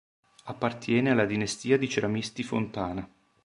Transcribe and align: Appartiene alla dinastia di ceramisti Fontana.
Appartiene 0.45 1.11
alla 1.11 1.25
dinastia 1.27 1.77
di 1.77 1.87
ceramisti 1.87 2.41
Fontana. 2.41 3.07